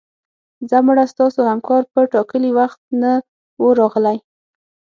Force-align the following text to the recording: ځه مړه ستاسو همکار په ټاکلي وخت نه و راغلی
ځه 0.69 0.77
مړه 0.87 1.05
ستاسو 1.13 1.39
همکار 1.51 1.81
په 1.93 1.99
ټاکلي 2.13 2.51
وخت 2.59 2.79
نه 3.01 3.11
و 3.61 3.65
راغلی 3.79 4.17